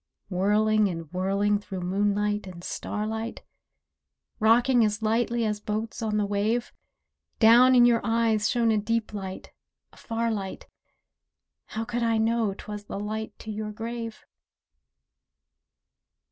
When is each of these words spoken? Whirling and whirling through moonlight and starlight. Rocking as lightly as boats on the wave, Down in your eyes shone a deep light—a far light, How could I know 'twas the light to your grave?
Whirling 0.29 0.87
and 0.87 1.13
whirling 1.13 1.59
through 1.59 1.81
moonlight 1.81 2.47
and 2.47 2.63
starlight. 2.63 3.43
Rocking 4.39 4.83
as 4.83 5.03
lightly 5.03 5.45
as 5.45 5.59
boats 5.59 6.01
on 6.01 6.17
the 6.17 6.25
wave, 6.25 6.73
Down 7.37 7.75
in 7.75 7.85
your 7.85 8.01
eyes 8.03 8.49
shone 8.49 8.71
a 8.71 8.79
deep 8.79 9.13
light—a 9.13 9.97
far 9.97 10.31
light, 10.31 10.65
How 11.67 11.85
could 11.85 12.01
I 12.01 12.17
know 12.17 12.55
'twas 12.55 12.85
the 12.85 12.99
light 12.99 13.37
to 13.37 13.51
your 13.51 13.71
grave? 13.71 14.25